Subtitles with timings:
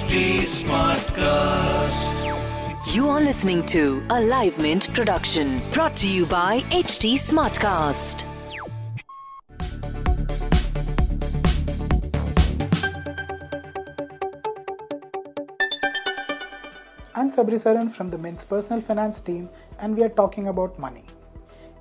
[0.00, 2.16] HT Smartcast.
[2.94, 8.24] You are listening to a Live Mint production brought to you by HT Smartcast.
[17.14, 21.04] I'm Sabri Saran from the Mint's personal finance team, and we are talking about money.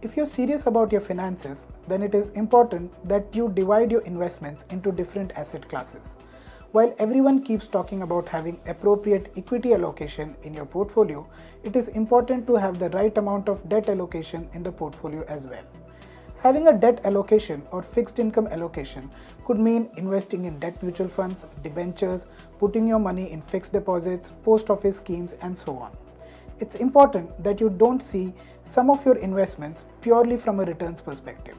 [0.00, 4.64] If you're serious about your finances, then it is important that you divide your investments
[4.70, 6.16] into different asset classes.
[6.76, 11.26] While everyone keeps talking about having appropriate equity allocation in your portfolio,
[11.64, 15.46] it is important to have the right amount of debt allocation in the portfolio as
[15.46, 15.64] well.
[16.42, 19.08] Having a debt allocation or fixed income allocation
[19.46, 22.26] could mean investing in debt mutual funds, debentures,
[22.58, 25.92] putting your money in fixed deposits, post office schemes, and so on.
[26.60, 28.34] It's important that you don't see
[28.74, 31.56] some of your investments purely from a returns perspective.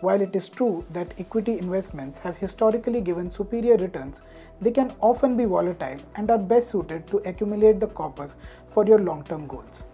[0.00, 4.20] While it is true that equity investments have historically given superior returns,
[4.60, 8.30] they can often be volatile and are best suited to accumulate the corpus
[8.68, 9.84] for your long term goals.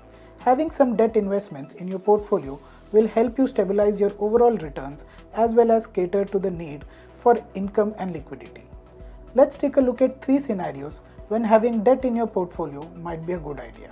[0.40, 2.60] Having some debt investments in your portfolio
[2.92, 6.84] will help you stabilize your overall returns as well as cater to the need
[7.20, 8.64] for income and liquidity.
[9.34, 13.32] Let's take a look at three scenarios when having debt in your portfolio might be
[13.32, 13.88] a good idea.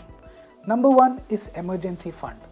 [0.67, 2.52] Number one is emergency fund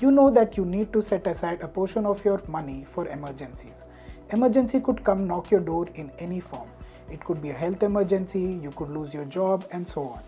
[0.00, 3.84] you know that you need to set aside a portion of your money for emergencies.
[4.30, 6.68] Emergency could come knock your door in any form.
[7.10, 10.20] It could be a health emergency, you could lose your job, and so on.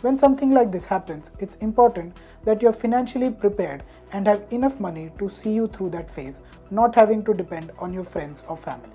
[0.00, 5.10] When something like this happens, it's important that you're financially prepared and have enough money
[5.18, 6.40] to see you through that phase,
[6.70, 8.88] not having to depend on your friends or family.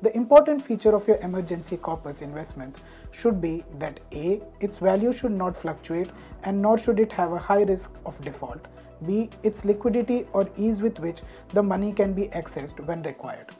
[0.00, 5.32] The important feature of your emergency corpus investments should be that A, its value should
[5.32, 6.10] not fluctuate
[6.44, 8.64] and nor should it have a high risk of default.
[9.06, 9.30] B.
[9.42, 13.54] Its liquidity or ease with which the money can be accessed when required.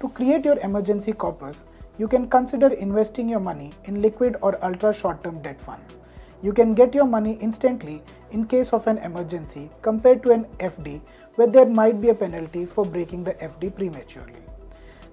[0.00, 1.64] To create your emergency corpus,
[1.98, 5.98] you can consider investing your money in liquid or ultra short term debt funds.
[6.42, 8.02] You can get your money instantly
[8.32, 11.00] in case of an emergency compared to an FD
[11.36, 14.42] where there might be a penalty for breaking the FD prematurely.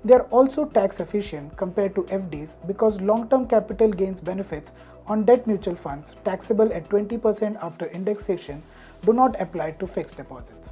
[0.03, 4.71] They are also tax efficient compared to FDs because long term capital gains benefits
[5.07, 8.63] on debt mutual funds taxable at 20% after indexation
[9.01, 10.69] do not apply to fixed deposits.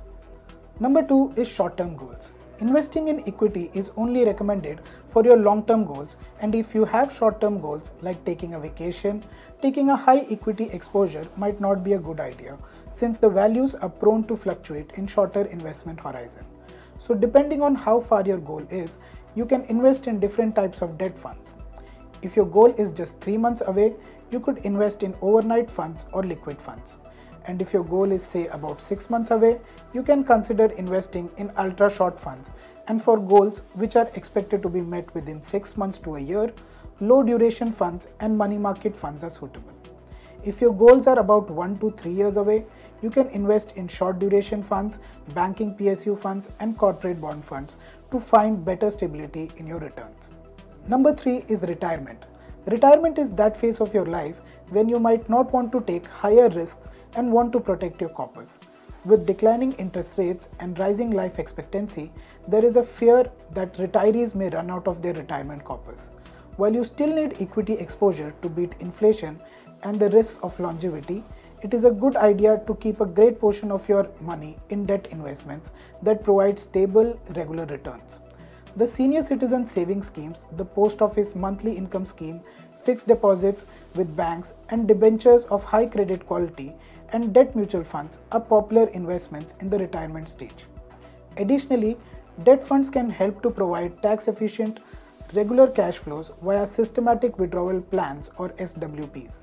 [0.80, 2.28] Number two is short term goals.
[2.60, 7.16] Investing in equity is only recommended for your long term goals, and if you have
[7.16, 9.22] short term goals like taking a vacation,
[9.62, 12.58] taking a high equity exposure might not be a good idea
[12.98, 16.46] since the values are prone to fluctuate in shorter investment horizon.
[17.00, 18.98] So, depending on how far your goal is,
[19.36, 21.56] you can invest in different types of debt funds.
[22.24, 23.94] If your goal is just 3 months away,
[24.32, 26.98] you could invest in overnight funds or liquid funds
[27.48, 29.60] and if your goal is say about 6 months away,
[29.94, 32.50] you can consider investing in ultra short funds.
[32.88, 36.54] And for goals which are expected to be met within 6 months to a year,
[37.00, 39.74] low duration funds and money market funds are suitable.
[40.44, 42.66] If your goals are about 1 to 3 years away,
[43.02, 44.98] you can invest in short duration funds,
[45.34, 47.76] banking PSU funds, and corporate bond funds
[48.12, 50.32] to find better stability in your returns.
[50.88, 52.26] Number 3 is retirement.
[52.66, 56.50] Retirement is that phase of your life when you might not want to take higher
[56.50, 58.50] risks and want to protect your corpus.
[59.06, 62.12] With declining interest rates and rising life expectancy,
[62.48, 66.02] there is a fear that retirees may run out of their retirement corpus.
[66.58, 69.40] While you still need equity exposure to beat inflation
[69.84, 71.24] and the risks of longevity,
[71.64, 75.08] it is a good idea to keep a great portion of your money in debt
[75.12, 75.72] investments
[76.04, 78.20] that provide stable, regular returns.
[78.76, 82.42] The senior citizen savings schemes, the post office monthly income scheme,
[82.84, 86.76] fixed deposits with banks, and debentures of high credit quality
[87.14, 90.66] and debt mutual funds are popular investments in the retirement stage.
[91.38, 91.98] Additionally,
[92.44, 94.80] debt funds can help to provide tax efficient
[95.34, 99.34] regular cash flows via systematic withdrawal plans or SWPs.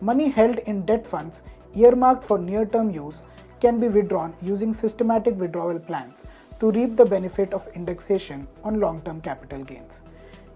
[0.00, 1.42] Money held in debt funds
[1.74, 3.22] earmarked for near term use
[3.60, 6.24] can be withdrawn using systematic withdrawal plans
[6.60, 10.00] to reap the benefit of indexation on long term capital gains.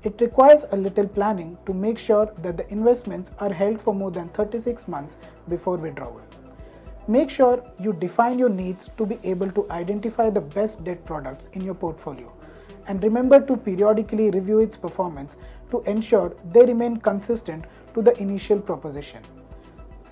[0.02, 4.10] It requires a little planning to make sure that the investments are held for more
[4.10, 5.16] than 36 months
[5.48, 6.20] before withdrawal.
[7.10, 11.48] Make sure you define your needs to be able to identify the best debt products
[11.54, 12.32] in your portfolio
[12.86, 15.34] and remember to periodically review its performance
[15.72, 17.64] to ensure they remain consistent
[17.94, 19.20] to the initial proposition.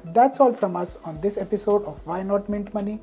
[0.07, 2.99] That's all from us on this episode of Why Not Mint Money.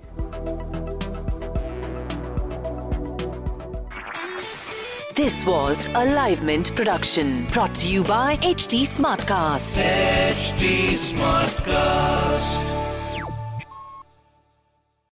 [5.15, 9.81] This was a Live Mint production brought to you by HT Smartcast.
[9.81, 12.84] HT Smartcast.